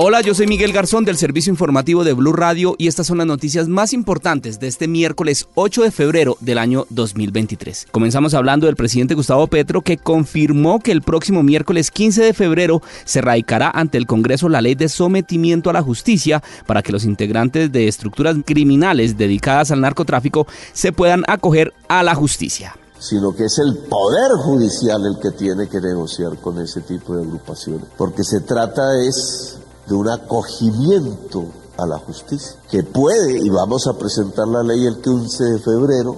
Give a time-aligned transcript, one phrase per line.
[0.00, 3.26] Hola, yo soy Miguel Garzón del Servicio Informativo de Blue Radio y estas son las
[3.26, 7.88] noticias más importantes de este miércoles 8 de febrero del año 2023.
[7.90, 12.80] Comenzamos hablando del presidente Gustavo Petro que confirmó que el próximo miércoles 15 de febrero
[13.06, 17.04] se radicará ante el Congreso la ley de sometimiento a la justicia para que los
[17.04, 23.44] integrantes de estructuras criminales dedicadas al narcotráfico se puedan acoger a la justicia sino que
[23.44, 28.24] es el poder judicial el que tiene que negociar con ese tipo de agrupaciones, porque
[28.24, 34.46] se trata es de un acogimiento a la justicia, que puede, y vamos a presentar
[34.48, 36.16] la ley el 15 de febrero,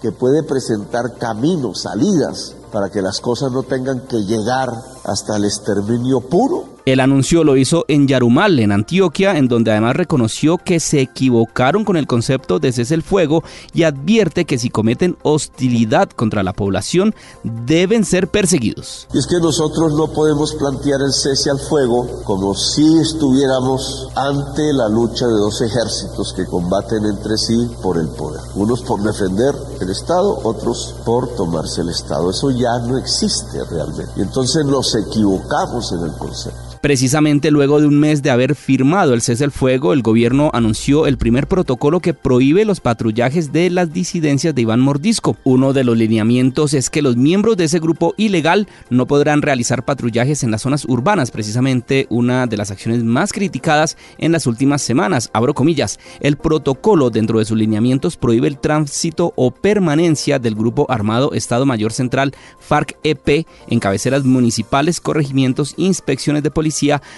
[0.00, 4.70] que puede presentar caminos, salidas, para que las cosas no tengan que llegar
[5.04, 9.94] hasta el exterminio puro, el anuncio lo hizo en Yarumal, en Antioquia, en donde además
[9.94, 14.68] reconoció que se equivocaron con el concepto de cese el fuego y advierte que si
[14.68, 19.06] cometen hostilidad contra la población deben ser perseguidos.
[19.12, 24.72] Y es que nosotros no podemos plantear el cese al fuego como si estuviéramos ante
[24.72, 28.40] la lucha de dos ejércitos que combaten entre sí por el poder.
[28.56, 32.30] Unos por defender el Estado, otros por tomarse el Estado.
[32.30, 34.12] Eso ya no existe realmente.
[34.16, 36.72] Y entonces nos equivocamos en el concepto.
[36.82, 41.06] Precisamente luego de un mes de haber firmado el cese al fuego, el gobierno anunció
[41.06, 45.36] el primer protocolo que prohíbe los patrullajes de las disidencias de Iván Mordisco.
[45.44, 49.84] Uno de los lineamientos es que los miembros de ese grupo ilegal no podrán realizar
[49.84, 54.82] patrullajes en las zonas urbanas, precisamente una de las acciones más criticadas en las últimas
[54.82, 55.30] semanas.
[55.32, 60.90] Abro comillas, el protocolo dentro de sus lineamientos prohíbe el tránsito o permanencia del grupo
[60.90, 66.71] armado Estado Mayor Central FARC-EP en cabeceras municipales, corregimientos, inspecciones de policía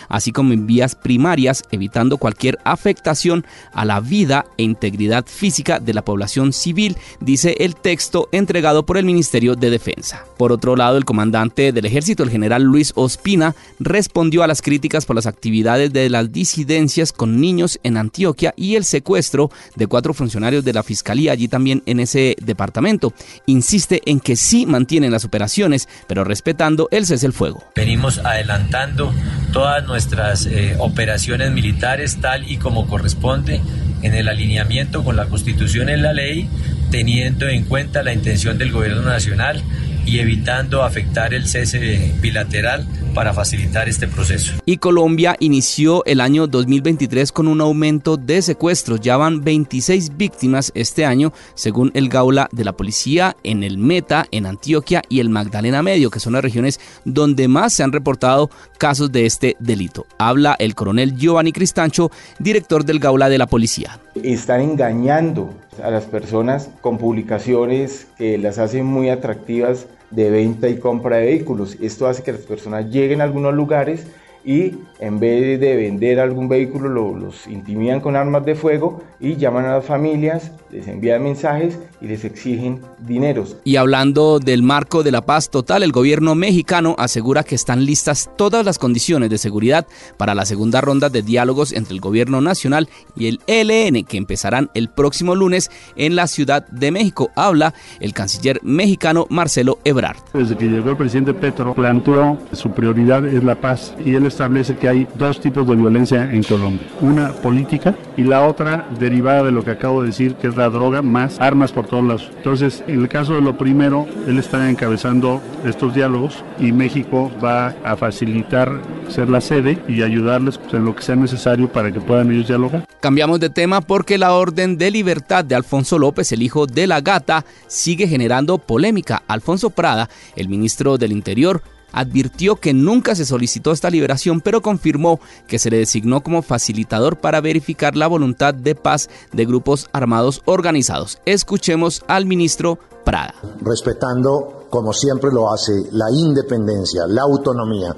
[0.09, 5.95] así como en vías primarias, evitando cualquier afectación a la vida e integridad física de
[5.95, 10.25] la población civil, dice el texto entregado por el Ministerio de Defensa.
[10.37, 15.07] Por otro lado, el comandante del ejército, el general Luis Ospina, respondió a las críticas
[15.07, 20.15] por las actividades de las disidencias con niños en Antioquia y el secuestro de cuatro
[20.15, 23.13] funcionarios de la fiscalía allí también en ese departamento.
[23.47, 27.63] Insiste en que sí mantienen las operaciones, pero respetando el cese el fuego.
[27.75, 29.13] Venimos adelantando
[29.55, 33.61] todas nuestras eh, operaciones militares tal y como corresponde
[34.03, 36.49] en el alineamiento con la Constitución y la ley,
[36.91, 39.63] teniendo en cuenta la intención del Gobierno Nacional
[40.07, 44.55] y evitando afectar el cese bilateral para facilitar este proceso.
[44.67, 49.01] Y Colombia inició el año 2023 con un aumento de secuestros.
[49.01, 54.27] Ya van 26 víctimas este año, según el Gaula de la Policía, en el Meta,
[54.31, 58.51] en Antioquia y el Magdalena Medio, que son las regiones donde más se han reportado
[58.79, 60.07] casos de este delito.
[60.19, 64.01] Habla el coronel Giovanni Cristancho, director del Gaula de la Policía.
[64.23, 70.79] Están engañando a las personas con publicaciones que las hacen muy atractivas de venta y
[70.79, 71.77] compra de vehículos.
[71.81, 74.07] Esto hace que las personas lleguen a algunos lugares
[74.45, 79.65] y en vez de vender algún vehículo los intimidan con armas de fuego y llaman
[79.65, 83.57] a las familias, les envían mensajes y les exigen dineros.
[83.63, 88.29] Y hablando del marco de la paz total, el gobierno mexicano asegura que están listas
[88.37, 89.87] todas las condiciones de seguridad
[90.17, 94.69] para la segunda ronda de diálogos entre el gobierno nacional y el ELN que empezarán
[94.75, 97.31] el próximo lunes en la Ciudad de México.
[97.37, 100.17] Habla el canciller mexicano Marcelo Ebrard.
[100.33, 104.77] Desde que llegó el presidente Petro planteó su prioridad es la paz y él establece
[104.77, 106.89] que hay dos tipos de violencia en Colombia.
[107.01, 110.64] Una política y la otra derivada de lo que acabo de decir, que es la
[110.71, 112.31] droga, más armas por todos lados.
[112.37, 117.75] Entonces, en el caso de lo primero, él está encabezando estos diálogos y México va
[117.85, 122.31] a facilitar ser la sede y ayudarles en lo que sea necesario para que puedan
[122.31, 122.85] ellos dialogar.
[123.01, 127.01] Cambiamos de tema porque la orden de libertad de Alfonso López, el hijo de la
[127.01, 129.23] gata, sigue generando polémica.
[129.27, 131.63] Alfonso Prada, el ministro del Interior,
[131.95, 137.17] advirtió que nunca se solicitó esta liberación, pero confirmó que se le designó como facilitador
[137.17, 141.19] para verificar la voluntad de paz de grupos armados organizados.
[141.25, 143.35] Escuchemos al ministro Prada.
[143.61, 147.95] Respetando, como siempre lo hace, la independencia, la autonomía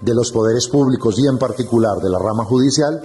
[0.00, 3.00] de los poderes públicos y en particular de la rama judicial,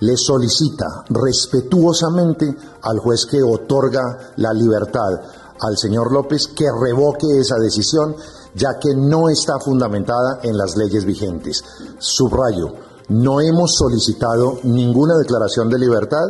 [0.00, 5.20] le solicita respetuosamente al juez que otorga la libertad
[5.60, 8.14] al señor López que revoque esa decisión
[8.56, 11.62] ya que no está fundamentada en las leyes vigentes.
[11.98, 12.74] Subrayo,
[13.08, 16.24] no hemos solicitado ninguna declaración de libertad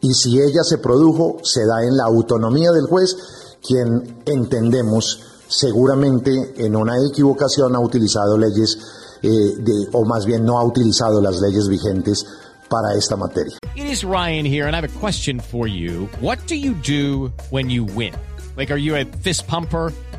[0.00, 3.16] y si ella se produjo, se da en la autonomía del juez,
[3.62, 8.78] quien entendemos seguramente en una equivocación ha utilizado leyes,
[9.22, 12.26] eh, de, o más bien no ha utilizado las leyes vigentes
[12.68, 13.56] para esta materia.
[13.76, 16.08] It is Ryan here and I have a question for you.
[16.20, 18.14] What do you do when you win?
[18.56, 19.92] Like, are you a fist pumper?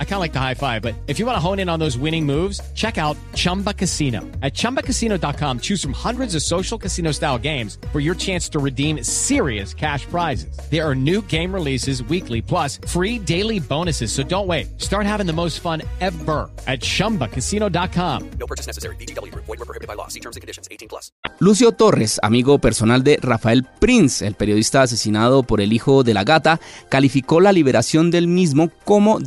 [0.00, 1.78] I kind of like the high five, but if you want to hone in on
[1.78, 4.20] those winning moves, check out Chumba Casino.
[4.42, 9.04] At ChumbaCasino.com, choose from hundreds of social casino style games for your chance to redeem
[9.04, 10.58] serious cash prizes.
[10.70, 14.10] There are new game releases weekly, plus free daily bonuses.
[14.10, 14.80] So don't wait.
[14.80, 18.30] Start having the most fun ever at ChumbaCasino.com.
[18.38, 18.96] No purchase necessary.
[18.96, 19.34] BGW.
[19.34, 20.08] Void were prohibited by law.
[20.08, 20.68] See terms and conditions.
[20.70, 21.12] 18 plus.
[21.38, 26.24] Lucio Torres, amigo personal de Rafael Prince, el periodista asesinado por el hijo de la
[26.24, 29.20] gata, calificó la liberación del mismo como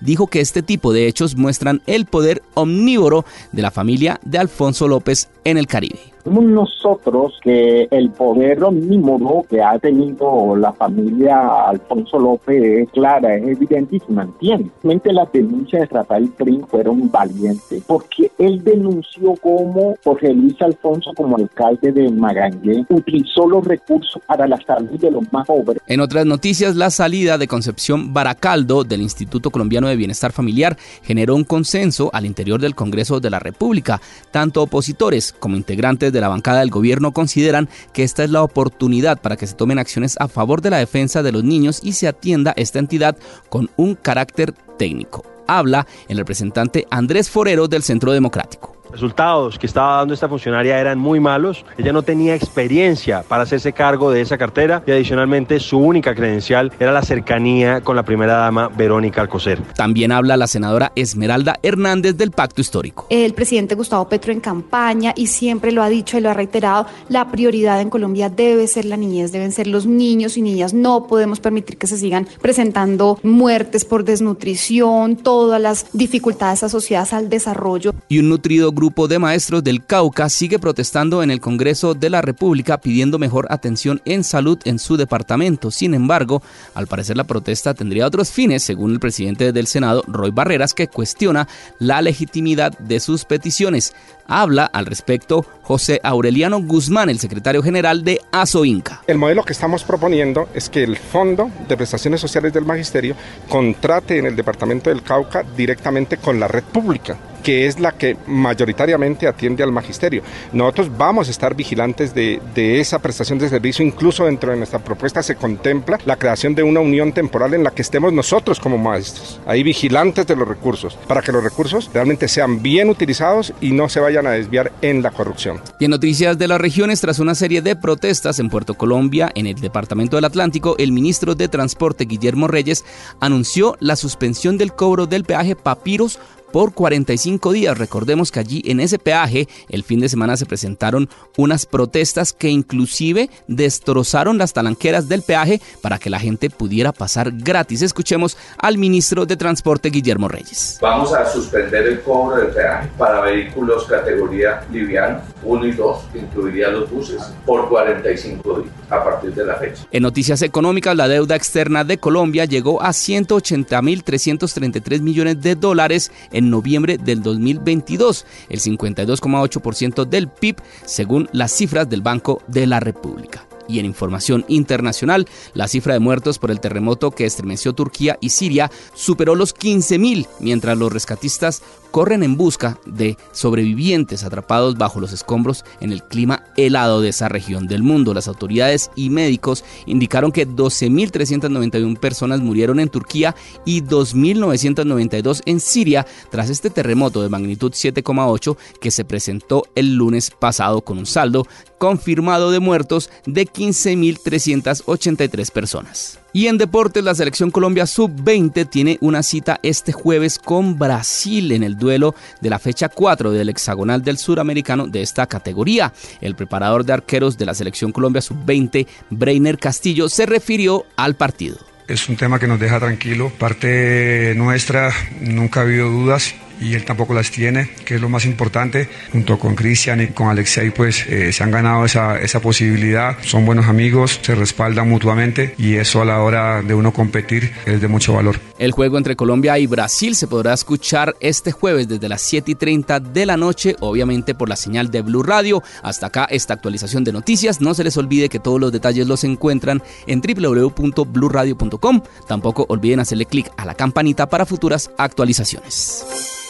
[0.00, 4.88] Dijo que este tipo de hechos muestran el poder omnívoro de la familia de Alfonso
[4.88, 6.00] López en el Caribe.
[6.24, 13.36] Somos nosotros que el poder omnímodo que ha tenido la familia Alfonso López es clara,
[13.36, 14.70] es evidente y se mantiene.
[14.82, 21.12] Realmente las denuncias de Rafael Prin fueron valientes porque él denunció como Jorge Luis Alfonso
[21.16, 25.80] como alcalde de Magañé utilizó los recursos para la salud de los más pobres.
[25.86, 31.34] En otras noticias, la salida de Concepción Baracaldo del Instituto Colombiano de Bienestar Familiar generó
[31.34, 34.00] un consenso al interior del Congreso de la República.
[34.30, 39.20] Tanto opositores como integrantes de la bancada del gobierno consideran que esta es la oportunidad
[39.20, 42.08] para que se tomen acciones a favor de la defensa de los niños y se
[42.08, 43.16] atienda esta entidad
[43.48, 45.24] con un carácter técnico.
[45.46, 50.98] Habla el representante Andrés Forero del Centro Democrático resultados que estaba dando esta funcionaria eran
[50.98, 51.64] muy malos.
[51.78, 56.72] Ella no tenía experiencia para hacerse cargo de esa cartera y adicionalmente su única credencial
[56.78, 59.60] era la cercanía con la primera dama Verónica Alcocer.
[59.74, 63.06] También habla la senadora Esmeralda Hernández del Pacto Histórico.
[63.10, 66.86] El presidente Gustavo Petro en campaña y siempre lo ha dicho y lo ha reiterado,
[67.08, 70.74] la prioridad en Colombia debe ser la niñez, deben ser los niños y niñas.
[70.74, 77.28] No podemos permitir que se sigan presentando muertes por desnutrición, todas las dificultades asociadas al
[77.28, 77.92] desarrollo.
[78.08, 82.22] Y un nutrido grupo de maestros del Cauca sigue protestando en el Congreso de la
[82.22, 85.70] República pidiendo mejor atención en salud en su departamento.
[85.70, 86.42] Sin embargo,
[86.72, 90.88] al parecer la protesta tendría otros fines, según el presidente del Senado, Roy Barreras, que
[90.88, 91.46] cuestiona
[91.78, 93.92] la legitimidad de sus peticiones.
[94.26, 99.02] Habla al respecto José Aureliano Guzmán, el secretario general de ASOINCA.
[99.06, 103.14] El modelo que estamos proponiendo es que el Fondo de Prestaciones Sociales del Magisterio
[103.46, 108.16] contrate en el Departamento del Cauca directamente con la red pública que es la que
[108.26, 110.22] mayoritariamente atiende al magisterio.
[110.52, 112.40] Nosotros vamos a estar vigilantes de,
[112.80, 116.80] esa prestación de servicio, incluso dentro de nuestra propuesta se contempla la creación de una
[116.80, 121.22] unión temporal en la que estemos nosotros como maestros, ahí vigilantes de los recursos, para
[121.22, 125.10] que los recursos realmente sean bien utilizados y no se vayan a desviar en la
[125.10, 125.60] corrupción.
[125.78, 129.46] Y en noticias de las regiones, tras una serie de protestas en Puerto Colombia, en
[129.46, 132.84] el Departamento del Atlántico, el ministro de Transporte, Guillermo Reyes,
[133.20, 136.18] anunció la suspensión del cobro del peaje Papiros
[136.52, 137.78] por 45 días.
[137.78, 142.48] Recordemos que allí en ese peaje el fin de semana se presentaron unas protestas que
[142.48, 147.82] inclusive destrozaron las talanqueras del peaje para que la gente pudiera pasar gratis.
[147.82, 150.78] Escuchemos al ministro de Transporte Guillermo Reyes.
[150.80, 156.18] Vamos a suspender el cobro del peaje para vehículos categoría liviano 1 y 2, que
[156.18, 159.82] incluiría los buses, por 45 días a partir de la fecha.
[159.90, 166.39] En noticias económicas, la deuda externa de Colombia llegó a 180.333 millones de dólares en
[166.48, 170.56] noviembre del 2022, el 52,8% del PIB
[170.86, 173.49] según las cifras del Banco de la República.
[173.70, 178.30] Y en información internacional, la cifra de muertos por el terremoto que estremeció Turquía y
[178.30, 185.12] Siria superó los 15.000, mientras los rescatistas corren en busca de sobrevivientes atrapados bajo los
[185.12, 188.14] escombros en el clima helado de esa región del mundo.
[188.14, 193.34] Las autoridades y médicos indicaron que 12.391 personas murieron en Turquía
[193.64, 200.30] y 2.992 en Siria tras este terremoto de magnitud 7,8 que se presentó el lunes
[200.30, 201.46] pasado con un saldo
[201.80, 206.18] confirmado de muertos de 15.383 personas.
[206.34, 211.62] Y en deportes, la selección Colombia Sub-20 tiene una cita este jueves con Brasil en
[211.62, 215.94] el duelo de la fecha 4 del hexagonal del suramericano de esta categoría.
[216.20, 221.56] El preparador de arqueros de la selección Colombia Sub-20, Breiner Castillo, se refirió al partido.
[221.88, 223.32] Es un tema que nos deja tranquilo.
[223.38, 228.24] Parte nuestra, nunca ha habido dudas y él tampoco las tiene, que es lo más
[228.26, 228.88] importante.
[229.12, 233.16] Junto con Cristian y con Alexei, pues eh, se han ganado esa, esa posibilidad.
[233.22, 237.80] Son buenos amigos, se respaldan mutuamente y eso a la hora de uno competir es
[237.80, 238.38] de mucho valor.
[238.58, 242.54] El juego entre Colombia y Brasil se podrá escuchar este jueves desde las 7 y
[242.54, 245.62] 30 de la noche, obviamente por la señal de Blue Radio.
[245.82, 247.60] Hasta acá esta actualización de noticias.
[247.60, 252.02] No se les olvide que todos los detalles los encuentran en www.bluradio.com.
[252.28, 256.49] Tampoco olviden hacerle clic a la campanita para futuras actualizaciones.